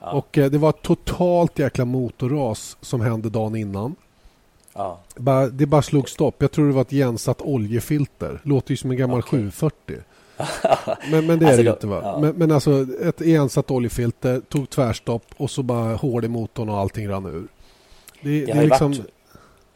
[0.00, 3.96] Och eh, det var ett totalt jäkla motorras som hände dagen innan.
[4.74, 4.98] Ja.
[5.52, 6.34] det bara slog stopp.
[6.38, 8.40] Jag tror det var ett gensat oljefilter.
[8.42, 9.30] Låter ju som en gammal okay.
[9.50, 9.96] 740.
[11.10, 11.86] men, men det är alltså det då, inte.
[11.86, 12.00] va?
[12.04, 12.18] Ja.
[12.20, 16.78] Men, men alltså ett ensatt oljefilter tog tvärstopp och så bara hård i motorn och
[16.78, 17.48] allting rann ur.
[18.20, 18.92] Det, det, det är liksom...
[18.92, 19.06] Varit,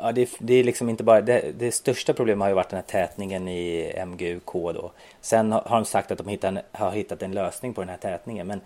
[0.03, 1.21] ja, det, det, är liksom inte bara...
[1.21, 4.93] Det, det, största problemet har ju varit den här tätningen i MGUK då.
[5.21, 7.97] Sen har, har de sagt att de hittat, har hittat en lösning på den här
[7.97, 8.47] tätningen.
[8.47, 8.61] Men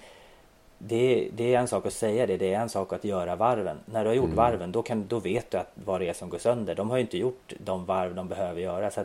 [0.79, 3.77] det, det, är en sak att säga det, det är en sak att göra varven.
[3.85, 4.37] När du har gjort mm.
[4.37, 6.75] varven då, kan, då vet du att vad det är som går sönder.
[6.75, 8.91] De har ju inte gjort de varv de behöver göra.
[8.91, 9.05] Så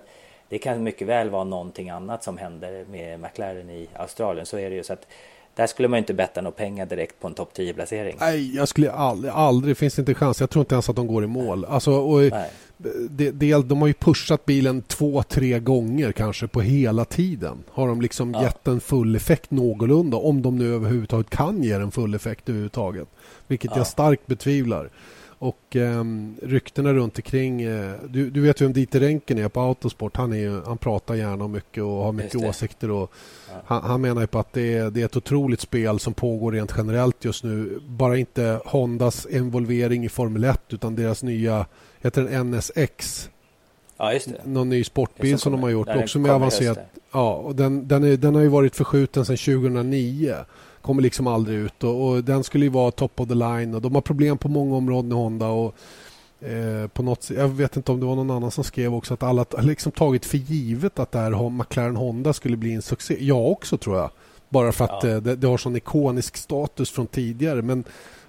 [0.49, 4.45] det kan mycket väl vara någonting annat som händer med McLaren i Australien.
[4.45, 4.83] Så är det ju.
[4.83, 5.07] Så att
[5.55, 8.17] där skulle man inte betta några pengar direkt på en topp 10 placering.
[8.19, 10.39] Nej, jag skulle aldrig, aldrig, finns det inte chans.
[10.39, 11.65] Jag tror inte ens att de går i mål.
[11.65, 12.21] Alltså, och,
[13.09, 17.63] det, det, de har ju pushat bilen två, tre gånger kanske på hela tiden.
[17.69, 18.43] Har de liksom ja.
[18.43, 23.07] gett en full effekt någorlunda, om de nu överhuvudtaget kan ge en full effekt överhuvudtaget.
[23.47, 23.77] Vilket ja.
[23.77, 24.89] jag starkt betvivlar.
[25.41, 26.03] Och eh,
[26.41, 27.61] ryktena runt omkring...
[27.61, 30.17] Eh, du, du vet ju vem Dieter Renken är på Autosport.
[30.17, 32.91] Han, är, han pratar gärna om mycket och har mycket åsikter.
[32.91, 33.11] Och
[33.49, 33.55] ja.
[33.65, 36.51] han, han, menar ju på att det är, det är ett otroligt spel som pågår
[36.51, 37.79] rent generellt just nu.
[37.87, 41.65] Bara inte Hondas involvering i Formel 1 utan deras nya
[42.01, 43.29] heter den NSX.
[43.97, 44.41] Ja, just det.
[44.45, 46.79] Någon ny sportbil som, som de har gjort också med avancerat.
[47.11, 50.35] Ja, och den, den, är, den har ju varit förskjuten sedan 2009.
[50.81, 53.81] Kommer liksom aldrig ut och, och, den skulle ju vara top of the line och
[53.81, 55.75] de har problem på många områden i Honda och
[56.47, 59.23] eh, på något Jag vet inte om det var någon annan som skrev också att
[59.23, 63.17] alla liksom tagit för givet att det här McLaren Honda skulle bli en succé.
[63.19, 64.09] Jag också tror jag.
[64.49, 65.09] Bara för att ja.
[65.09, 67.83] eh, det, det har sån ikonisk status från tidigare men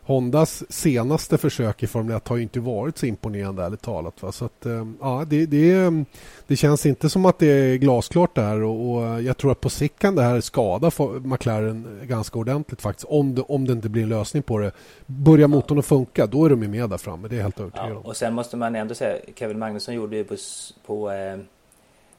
[0.05, 4.23] Hondas senaste försök i Formel 1 har ju inte varit så imponerande ärligt talat.
[4.23, 4.33] Va?
[4.33, 6.05] Så att, eh, ja, det, det,
[6.47, 9.71] det känns inte som att det är glasklart där och, och jag tror att på
[9.71, 10.91] sikt kan det här skada
[11.25, 14.73] McLaren ganska ordentligt faktiskt om det, om det inte blir en lösning på det.
[15.07, 18.01] Börjar motorn att funka då är de med där framme, det är helt övertygad ja,
[18.05, 20.37] Och sen måste man ändå säga, Kevin Magnusson gjorde ju på,
[20.87, 21.39] på eh...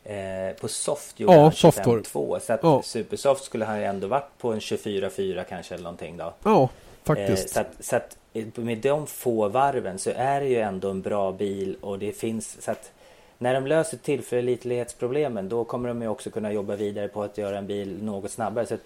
[0.05, 2.81] Eh, på soft gjorde ja, han 25-2 så att ja.
[2.83, 6.33] supersoft skulle han ju ändå varit på en 24-4 kanske eller någonting då.
[6.43, 6.69] Ja,
[7.03, 7.49] Faktiskt.
[7.49, 8.17] så, att, så att
[8.55, 12.61] med de få varven så är det ju ändå en bra bil och det finns
[12.61, 12.91] så att
[13.37, 17.57] när de löser tillförlitlighetsproblemen då kommer de ju också kunna jobba vidare på att göra
[17.57, 18.65] en bil något snabbare.
[18.65, 18.77] Så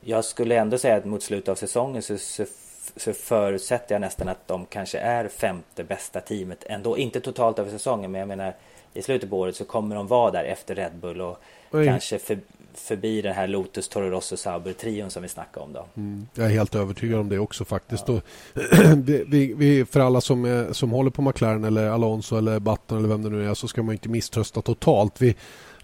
[0.00, 2.44] jag skulle ändå säga att mot slutet av säsongen så, så,
[2.96, 6.98] så, förutsätter jag nästan att de kanske är femte bästa teamet ändå.
[6.98, 8.54] Inte totalt över säsongen men jag menar
[8.94, 11.38] i slutet på året så kommer de vara där efter Red Bull och
[11.70, 11.86] Oj.
[11.86, 12.38] kanske för,
[12.74, 15.72] förbi den här Lotus, Toro Rosso, Sauber-trion som vi snackade om.
[15.72, 15.86] Då.
[15.96, 16.26] Mm.
[16.34, 18.08] Jag är helt övertygad om det också faktiskt.
[18.08, 18.20] Ja.
[19.26, 23.08] vi, vi, för alla som, är, som håller på McLaren eller Alonso eller Button eller
[23.08, 25.22] vem det nu är så ska man inte misströsta totalt.
[25.22, 25.34] Vi,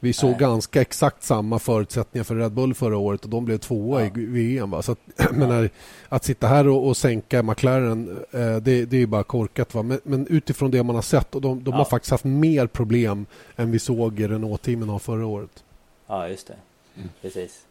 [0.03, 0.40] vi såg Nej.
[0.40, 4.07] ganska exakt samma förutsättningar för Red Bull förra året och de blev tvåa ja.
[4.07, 4.70] i VM.
[4.70, 4.83] Va?
[4.83, 4.98] Så att,
[5.33, 5.70] menar,
[6.09, 9.74] att sitta här och, och sänka McLaren, eh, det, det är bara korkat.
[9.74, 9.83] Va?
[9.83, 11.76] Men, men, utifrån det man har sett, och de, de ja.
[11.76, 13.26] har faktiskt haft mer problem
[13.57, 15.64] än vi såg Renault-teamen ha förra året.
[16.07, 16.57] Ja, just det.
[16.96, 17.09] Mm.
[17.22, 17.64] Precis.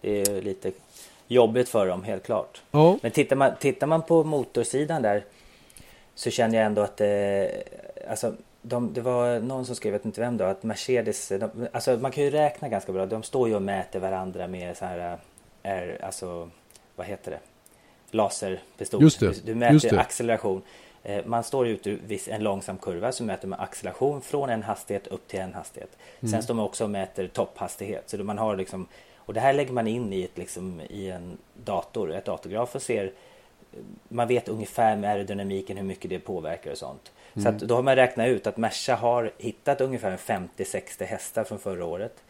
[0.00, 0.72] Det är lite
[1.28, 2.62] jobbigt för dem, helt klart.
[2.70, 2.98] Ja.
[3.02, 5.24] Men tittar man, tittar man på motorsidan där
[6.14, 7.50] så känner jag ändå att det,
[8.08, 11.68] alltså, de, det var någon som skrev, jag vet inte vem då, att Mercedes, de,
[11.72, 13.06] alltså man kan ju räkna ganska bra.
[13.06, 15.18] De står ju och mäter varandra med så här,
[15.62, 16.50] är, alltså,
[16.96, 17.38] vad heter det?
[18.10, 19.02] Laserpistol.
[19.02, 19.46] Just det.
[19.46, 20.00] Du mäter Just det.
[20.00, 20.62] acceleration.
[21.04, 25.28] Eh, man står ute en långsam kurva så mäter man acceleration från en hastighet upp
[25.28, 25.96] till en hastighet.
[26.20, 26.32] Mm.
[26.32, 28.10] Sen står man också och mäter topphastighet.
[28.10, 28.86] Så man har liksom,
[29.16, 32.82] och det här lägger man in i, ett, liksom, i en dator, ett datorgraf och
[32.82, 33.12] ser
[34.08, 37.12] man vet ungefär med aerodynamiken hur mycket det påverkar och sånt.
[37.36, 37.58] Mm.
[37.58, 41.84] Så då har man räknat ut att Merca har hittat ungefär 50-60 hästar från förra
[41.84, 42.22] året.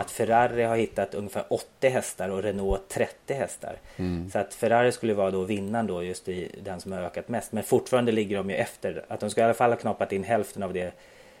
[0.00, 3.76] Att Ferrari har hittat ungefär 80 hästar och Renault 30 hästar.
[3.96, 4.30] Mm.
[4.30, 7.52] Så att Ferrari skulle vara då vinnaren då just i den som har ökat mest.
[7.52, 9.04] Men fortfarande ligger de ju efter.
[9.08, 10.92] Att de ska i alla fall ha knappat in hälften av det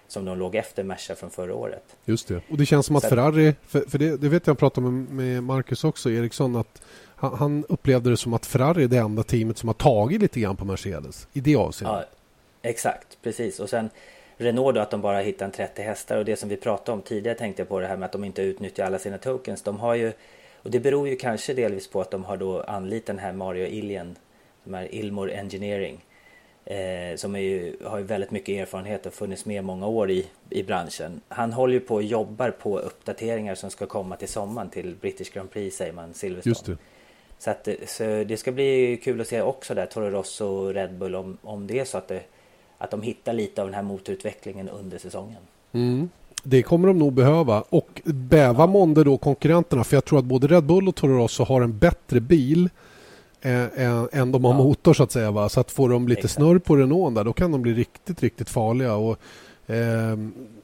[0.08, 1.96] som de låg efter Merca från förra året.
[2.04, 2.40] Just det.
[2.50, 5.42] Och det känns som att Ferrari, för, för det, det, vet jag pratade med, med
[5.42, 6.82] Marcus också, Eriksson, att
[7.16, 10.40] han, han, upplevde det som att Ferrari är det enda teamet som har tagit lite
[10.40, 12.08] grann på Mercedes i det avseendet.
[12.62, 13.60] Ja, exakt, precis.
[13.60, 13.90] Och sen
[14.40, 17.02] Renault då att de bara hittar en 30 hästar och det som vi pratade om
[17.02, 19.62] tidigare tänkte jag på det här med att de inte utnyttjar alla sina tokens.
[19.62, 20.12] De har ju,
[20.62, 23.66] och det beror ju kanske delvis på att de har då anlitat den här Mario
[23.66, 24.16] Ilien,
[24.64, 26.04] som är Ilmor Engineering
[26.64, 30.62] eh, som ju, har ju väldigt mycket erfarenhet och funnits med många år i, i
[30.62, 31.20] branschen.
[31.28, 35.32] Han håller ju på och jobbar på uppdateringar som ska komma till sommaren till British
[35.32, 36.50] Grand Prix säger man, Silverstone.
[36.50, 36.76] Just det.
[37.38, 40.94] Så, att, så det ska bli kul att se också där Toro Rosso och Red
[40.94, 42.22] Bull om, om det är så att, det,
[42.80, 45.40] att de hittar lite av den här motorutvecklingen under säsongen.
[45.72, 46.08] Mm.
[46.42, 50.46] Det kommer de nog behöva och bäva månde då konkurrenterna för jag tror att både
[50.46, 52.68] Red Bull och Toro Rosso har en bättre bil
[53.42, 54.58] än, än de har ja.
[54.58, 55.30] motor så att säga.
[55.30, 55.48] Va?
[55.48, 56.34] Så att får de lite Exakt.
[56.34, 58.94] snurr på Renault där, då kan de bli riktigt, riktigt farliga.
[58.94, 59.18] Och,
[59.66, 60.16] eh,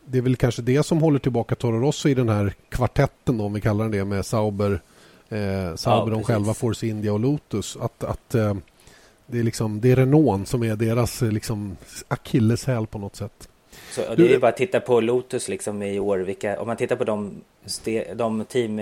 [0.04, 3.44] det är väl kanske det som håller tillbaka Toro Rosso i den här kvartetten då,
[3.44, 4.80] om vi kallar den det med Sauber,
[5.28, 7.76] eh, Sauber ja, de själva, Force India och Lotus.
[7.80, 8.54] Att, att eh,
[9.26, 11.76] det, är liksom, det är Renault som är deras liksom,
[12.08, 13.48] akilleshäl på något sätt.
[13.90, 16.18] Så, det är bara att titta på Lotus liksom i år.
[16.18, 17.40] Vilka, om man tittar på de,
[18.14, 18.80] de team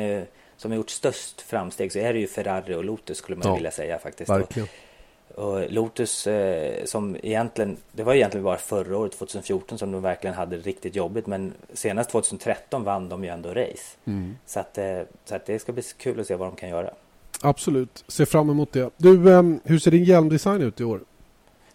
[0.57, 3.55] som har gjort störst framsteg så är det ju Ferrari och Lotus skulle man ja,
[3.55, 4.31] vilja säga faktiskt.
[4.31, 4.69] Verkligen.
[5.35, 10.03] Och, och Lotus eh, som egentligen, det var egentligen bara förra året 2014 som de
[10.03, 13.97] verkligen hade riktigt jobbigt men senast 2013 vann de ju ändå race.
[14.05, 14.37] Mm.
[14.47, 16.91] Så, att, eh, så att det ska bli kul att se vad de kan göra.
[17.43, 18.91] Absolut, se fram emot det.
[18.97, 21.01] Du, eh, hur ser din hjälmdesign ut i år?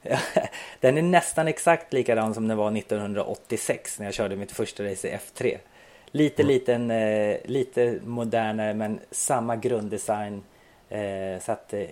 [0.80, 5.08] den är nästan exakt likadan som den var 1986 när jag körde mitt första race
[5.08, 5.58] i F3.
[6.12, 6.54] Lite, mm.
[6.54, 10.43] liten, eh, lite modernare men samma grunddesign.
[10.89, 11.89] Eh, så att, eh,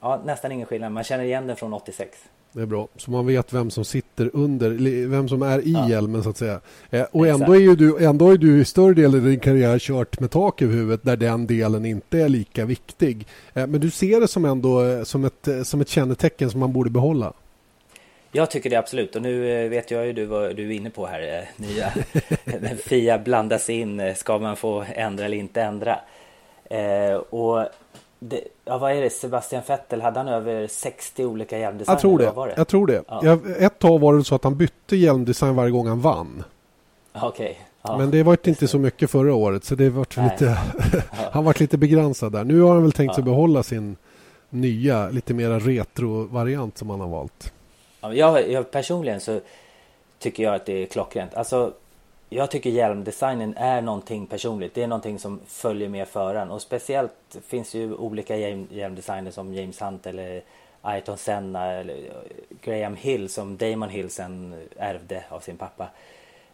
[0.00, 0.92] ja, nästan ingen skillnad.
[0.92, 2.18] Man känner igen den från 86.
[2.56, 4.70] Det är bra, så man vet vem som sitter under,
[5.06, 5.88] vem som är i ja.
[5.88, 6.60] hjälmen så att säga.
[6.90, 9.78] Eh, och ändå är, ju du, ändå är du i större delen av din karriär
[9.78, 13.26] kört med tak över huvudet där den delen inte är lika viktig.
[13.54, 16.72] Eh, men du ser det som ändå eh, som ett, som ett kännetecken som man
[16.72, 17.32] borde behålla.
[18.32, 21.06] Jag tycker det absolut och nu vet jag ju du vad du är inne på
[21.06, 21.50] här.
[21.56, 21.92] Nya
[22.84, 24.14] Fia blandas in.
[24.16, 25.98] Ska man få ändra eller inte ändra?
[27.30, 27.68] och
[28.18, 29.10] det, ja, vad är det?
[29.10, 31.94] Sebastian Vettel, hade han över 60 olika hjälmdesigner?
[31.94, 32.24] Jag tror det.
[32.24, 32.54] det?
[32.56, 33.02] Jag tror det.
[33.08, 33.20] Ja.
[33.24, 36.44] Jag, ett tag var det så att han bytte hjälmdesign varje gång han vann.
[37.12, 37.28] Okej.
[37.28, 37.54] Okay.
[37.82, 40.46] Ja, Men det var inte så mycket förra året så det var lite
[41.32, 42.44] han var lite begränsad där.
[42.44, 43.96] Nu har han väl tänkt sig behålla sin
[44.50, 47.52] nya lite mera retro-variant som han har valt.
[48.00, 49.40] Jag, jag, personligen så
[50.18, 51.34] tycker jag att det är klockrent.
[51.34, 51.72] Alltså,
[52.28, 54.74] jag tycker hjälmdesignen är någonting personligt.
[54.74, 56.50] Det är någonting som följer med föraren.
[56.50, 60.42] Och speciellt finns ju olika hjälmdesigner som James Hunt eller
[60.82, 62.12] Ayrton Senna eller eh,
[62.62, 65.88] Graham Hill som Damon Hill sen ärvde av sin pappa.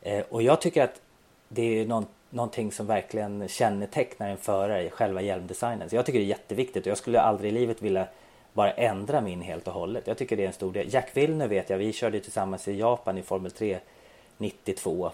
[0.03, 1.01] Eh, och jag tycker att
[1.49, 5.91] det är någon, någonting som verkligen kännetecknar en förare, själva hjälmdesignen.
[5.91, 8.07] Så jag tycker det är jätteviktigt och jag skulle aldrig i livet vilja
[8.53, 10.07] bara ändra min helt och hållet.
[10.07, 10.95] Jag tycker det är en stor del.
[10.95, 13.79] Jack Villeneuve vet jag, vi körde tillsammans i Japan i Formel 3
[14.39, 15.11] 92.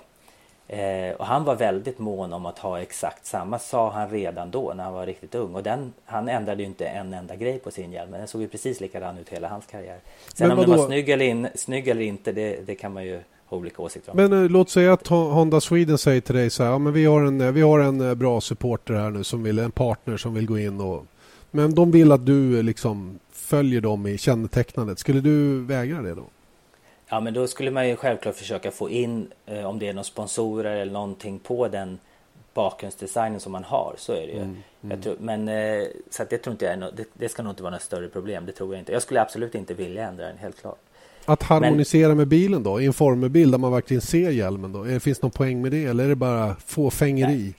[0.68, 4.72] Eh, och han var väldigt mån om att ha exakt samma, sa han redan då
[4.76, 5.54] när han var riktigt ung.
[5.54, 8.40] Och den, han ändrade ju inte en enda grej på sin hjälm, men den såg
[8.40, 9.98] ju precis likadan ut hela hans karriär.
[10.34, 13.20] Sen om den var snygg eller, in, snygg eller inte, det, det kan man ju
[13.46, 14.16] ha olika åsikter om.
[14.16, 17.04] Men eh, låt säga att Honda Sweden säger till dig så här, ja, men vi
[17.04, 20.16] har en, eh, vi har en eh, bra supporter här nu som vill, en partner
[20.16, 21.06] som vill gå in och
[21.50, 24.98] men de vill att du liksom följer dem i kännetecknandet.
[24.98, 26.24] Skulle du vägra det då?
[27.08, 30.04] Ja, men då skulle man ju självklart försöka få in eh, om det är några
[30.04, 31.98] sponsorer eller någonting på den
[32.54, 33.94] bakgrundsdesignen som man har.
[33.98, 34.38] Så är det ju.
[34.38, 35.02] Mm, mm.
[35.02, 37.72] Tror, men eh, så det tror inte jag no det, det, ska nog inte vara
[37.72, 38.46] något större problem.
[38.46, 38.92] Det tror jag inte.
[38.92, 40.78] Jag skulle absolut inte vilja ändra den, helt klart.
[41.24, 42.80] Att harmonisera men, med bilen då?
[42.80, 45.00] I en formelbild där man verkligen ser hjälmen då?
[45.00, 47.42] Finns det någon poäng med det eller är det bara fåfängeri?
[47.42, 47.54] Nej.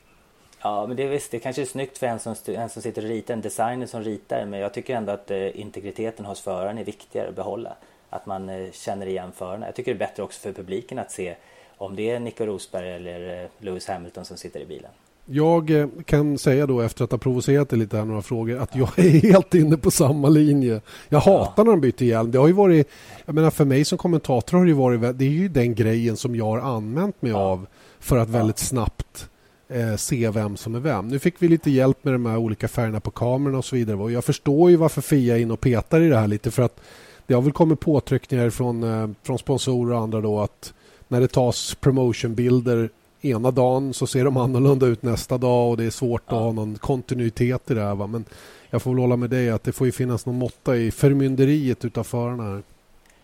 [0.62, 3.09] Ja, men det, visst, det kanske är snyggt för en som, en som sitter och
[3.09, 4.45] ritar, en designer som ritar.
[4.45, 7.75] Men jag tycker ändå att eh, integriteten hos föraren är viktigare att behålla.
[8.09, 9.65] Att man eh, känner igen förarna.
[9.65, 11.35] Jag tycker det är bättre också för publiken att se
[11.77, 14.91] om det är Nico Rosberg eller eh, Lewis Hamilton som sitter i bilen.
[15.25, 18.99] Jag eh, kan säga då efter att ha provocerat lite här några frågor att jag
[18.99, 20.81] är helt inne på samma linje.
[21.09, 21.63] Jag hatar ja.
[21.63, 22.31] när de byter hjälm.
[22.31, 22.89] Det har ju varit,
[23.25, 26.35] jag menar för mig som kommentator har det varit, det är ju den grejen som
[26.35, 27.37] jag har använt mig ja.
[27.37, 27.67] av
[27.99, 29.29] för att väldigt snabbt
[29.67, 31.07] eh, se vem som är vem.
[31.07, 33.97] Nu fick vi lite hjälp med de här olika färgerna på kamerorna och så vidare.
[33.97, 36.63] Och jag förstår ju varför Fia är in och petar i det här lite för
[36.63, 36.81] att
[37.29, 40.73] det har väl kommit påtryckningar från, eh, från sponsorer och andra då att
[41.07, 42.89] när det tas promotionbilder
[43.21, 46.35] ena dagen så ser de annorlunda ut nästa dag och det är svårt ja.
[46.35, 47.95] att ha någon kontinuitet i det här.
[47.95, 48.07] Va?
[48.07, 48.25] Men
[48.69, 51.85] jag får väl hålla med dig att det får ju finnas någon måtta i förmynderiet
[51.85, 52.63] utav förarna här.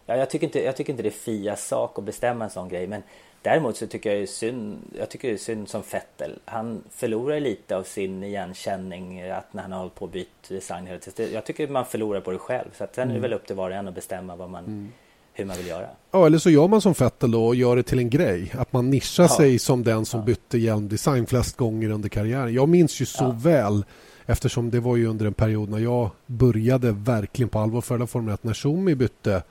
[0.06, 2.70] Ja, jag, tycker inte, jag tycker inte det är Fias sak att bestämma en sån
[2.70, 2.88] grej.
[2.88, 3.04] Men
[3.46, 6.40] däremot så tycker jag är synd, jag tycker det är synd som Fettel.
[6.46, 10.88] Han förlorar lite av sin igenkänning att när han har hållit på och bytt design.
[11.34, 12.68] Jag tycker man förlorar på det själv.
[12.78, 14.92] Så att sen är det väl upp till var och en att bestämma vad man,
[15.34, 15.88] hur man vill göra.
[16.12, 18.52] Ja, eller så gör man som Fettel då och gör det till en grej.
[18.58, 19.28] Att man nischar Ja.
[19.38, 22.54] sig som den som bytte hjälmdesign flest gånger under karriären.
[22.54, 23.36] Jag minns ju så Ja.
[23.44, 23.86] väl
[24.26, 28.34] eftersom det var ju under en period när jag började verkligen på allvar följa Formel
[28.34, 29.44] 1 när Schumi bytte.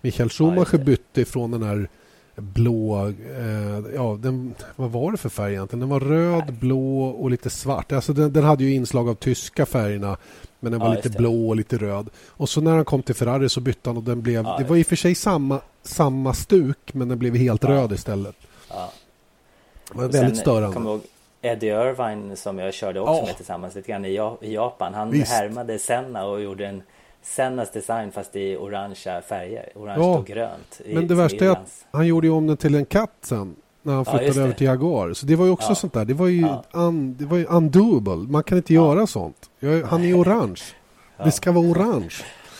[0.00, 1.88] Michael Schumacher bytte ifrån den här
[2.36, 5.80] blå, eh, ja, den, vad var det för färg egentligen?
[5.80, 7.92] Den var röd, blå och lite svart.
[7.92, 10.16] Alltså den, den hade ju inslag av tyska färgerna
[10.60, 12.10] men den var Ja, lite blå och lite röd.
[12.28, 14.64] Och så när han kom till Ferrari så bytte han och den blev, Ja, det
[14.64, 17.68] var i och för sig samma, samma stuk men den blev helt Ja.
[17.70, 18.36] röd istället.
[18.70, 18.92] Ja.
[19.88, 20.76] Det var Och väldigt sen, störande.
[20.76, 21.00] Jag ihåg
[21.42, 24.94] Eddie Irvine som jag körde också med tillsammans lite grann i Japan.
[24.94, 25.32] Han Visst.
[25.32, 26.82] härmade Senna och gjorde en
[27.22, 29.68] Sennas design fast i orangea färger.
[29.74, 30.18] Orange Ja.
[30.18, 30.80] och grönt.
[30.84, 33.56] i- Men det värsta är att han gjorde ju om den till en katt sen.
[33.82, 34.44] När han Ja, flyttade det.
[34.44, 35.12] över till Jaguar.
[35.12, 35.74] Så det var ju också Ja.
[35.74, 36.04] sånt där.
[36.04, 36.64] Det var ju, Ja.
[36.72, 38.16] un, det var ju undoable.
[38.16, 39.50] Man kan inte göra sånt.
[39.60, 40.60] Jag, han är orange.
[41.16, 41.24] Ja.
[41.24, 42.14] Det ska vara orange.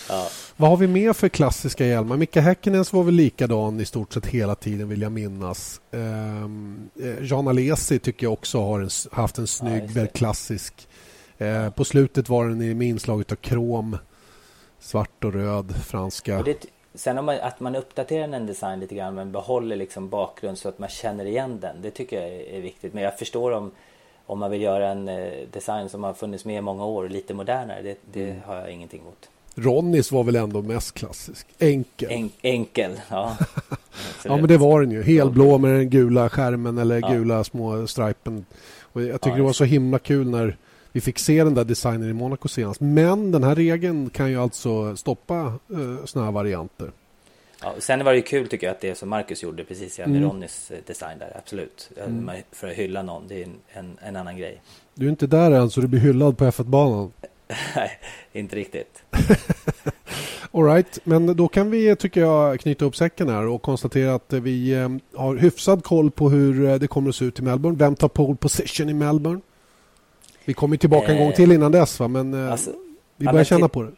[0.09, 0.27] Ja.
[0.57, 2.17] Vad har vi mer för klassiska hjälmar?
[2.17, 5.81] Micke Häkkinens var väl likadan i stort sett hela tiden vill jag minnas.
[5.91, 10.89] Um, Jean Alesi tycker jag också har en, haft en snygg, väldigt klassisk.
[11.39, 13.97] Eh, På slutet var den i- med inslag av krom,
[14.81, 16.39] svart och röd, franska.
[16.39, 20.09] Och det, sen om man, att man uppdaterar en design lite grann men behåller liksom
[20.09, 21.77] bakgrund så att man känner igen den.
[21.83, 22.95] Det tycker jag är, viktigt.
[22.95, 23.71] Men jag förstår om,
[24.27, 27.11] om man vill göra en eh, design som har funnits med i många år och
[27.11, 27.83] lite modernare.
[27.83, 28.43] Det, det Mm.
[28.47, 29.29] har jag ingenting emot.
[29.55, 31.47] Ronnys var väl ändå mest klassisk.
[31.59, 32.11] Enkel.
[32.11, 33.37] En, enkel, ja.
[34.25, 35.03] Ja men det var den ju.
[35.03, 37.09] Helblå med den gula skärmen eller Ja.
[37.09, 38.45] gula små stripen.
[38.81, 40.57] Och jag tycker Ja, det var så himla kul när
[40.93, 42.81] vi fick se den där designen i Monaco senast.
[42.81, 46.91] Men den här regeln kan ju alltså stoppa uh, såna här varianter.
[47.63, 50.09] Ja, sen var det ju kul tycker jag att det som Marcus gjorde precis med
[50.09, 50.23] Mm.
[50.23, 51.33] Ronnys eh, design där.
[51.39, 51.91] Absolut.
[52.09, 53.29] Man- För att hylla någon.
[53.29, 54.61] Det är en, en, en annan grej.
[54.95, 57.13] Du är inte där än så du blir hyllad på F1-banan.
[57.77, 57.91] Nej,
[58.33, 59.03] inte riktigt.
[60.53, 64.33] All right, men då kan vi tycker jag knyta upp säcken här och konstatera att
[64.33, 67.43] eh, vi eh, har hyfsad koll på hur eh, det kommer att se ut i
[67.43, 67.79] Melbourne.
[67.79, 69.41] Vem tar pole position i Melbourne?
[70.45, 72.09] Vi kommer tillbaka en gång till innan dess va?
[72.09, 72.71] men eh, Alltså,
[73.17, 73.93] vi ja, börjar känna titt- på det.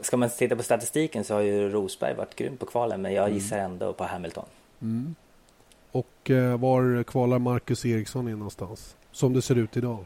[0.00, 3.02] Ska man titta på statistiken så har ju Rosberg varit grym på kvalen.
[3.02, 3.34] Men jag Mm.
[3.34, 4.44] gissar ändå på Hamilton.
[5.92, 8.96] Och eh, var kvalar Marcus Eriksson in någonstans?
[9.12, 10.04] Som det ser ut idag.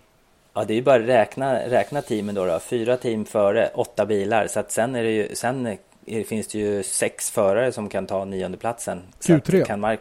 [0.55, 2.59] Ja, det är ju bara att räkna, räkna teamen då, då.
[2.61, 4.47] Fyra team före, åtta bilar.
[4.47, 5.67] Så att sen, är det ju, sen
[6.07, 9.03] är, finns det ju sex förare som kan ta nionde platsen.
[9.21, 9.65] Så att Q3.
[9.65, 10.01] Kan Mark,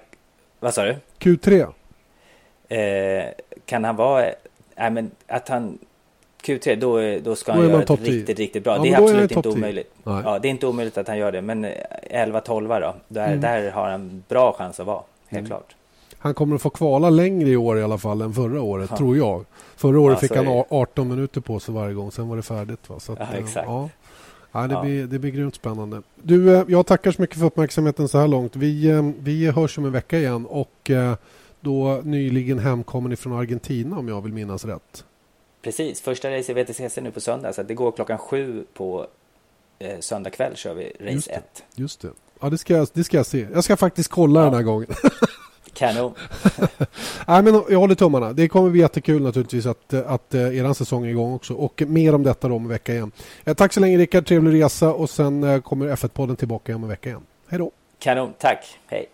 [0.59, 0.95] vad sa du?
[1.19, 1.67] Q3.
[2.69, 3.25] Eh,
[3.65, 4.25] kan han vara...
[4.77, 5.77] Nej, men att han...
[6.43, 8.75] Q3, då, är- då ska Då han är göra ett riktigt, riktigt bra.
[8.75, 9.93] Ja, det är är absolut topp inte omöjligt.
[10.03, 10.21] Nej.
[10.25, 11.41] Ja, det är inte omöjligt att han gör det.
[11.41, 11.71] Men eh,
[12.11, 13.41] 11-12 då, där, Mm.
[13.41, 15.01] där har han bra chans att vara.
[15.27, 15.75] Helt klart.
[16.17, 18.97] Han kommer att få kvala längre i år i alla fall än förra året, Ja.
[18.97, 19.45] tror jag.
[19.75, 20.59] Förra året Ja, fick han är det.
[20.61, 22.89] a- 18 minuter på sig varje gång, sen var det färdigt.
[22.89, 22.99] Va?
[22.99, 23.67] Så att, Ja, eh, exakt.
[23.67, 23.89] Ja.
[24.51, 24.81] Ja, det.
[24.81, 26.01] Blir, det blir grymt spännande.
[26.15, 28.55] Du, eh, jag tackar så mycket för uppmärksamheten så här långt.
[28.55, 30.91] Vi, eh, vi hörs om en vecka igen och
[31.65, 35.05] då nyligen hemkommen ifrån Argentina om jag vill minnas rätt.
[35.61, 37.53] Precis, första race i WTCC nu på söndag.
[37.53, 39.07] Så det går klockan sju på
[39.79, 41.35] eh, söndag kväll kör vi race det.
[41.35, 41.63] 1.
[41.75, 42.09] Just det.
[42.41, 43.47] Ja, det ska, jag, det ska jag se.
[43.53, 44.45] Jag ska faktiskt kolla Ja.
[44.45, 44.87] den här gången.
[45.73, 46.13] Kanon.
[47.27, 48.33] Nej, men jag håller tummarna.
[48.33, 51.53] Det kommer bli jättekul naturligtvis att, att eh, er säsong är igång också.
[51.53, 53.11] Och mer om detta då om en vecka igen.
[53.45, 56.89] Eh, Tack så länge Rickard, trevlig resa och sen eh, kommer F1-podden tillbaka om en
[56.89, 57.21] vecka igen.
[57.47, 57.71] Hej då!
[57.99, 58.79] Kanon, tack.
[58.87, 59.05] Hej.